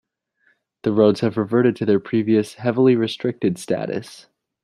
The 0.81 0.93
roads 0.93 1.19
have 1.19 1.37
reverted 1.37 1.75
to 1.75 1.85
their 1.85 1.99
previous 1.99 2.55
'heavily 2.55 2.95
restricted' 2.95 3.59
status. 3.59 4.25